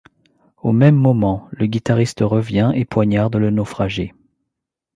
[0.63, 4.15] Au même moment, le guitariste revient et poignarde le naufragé.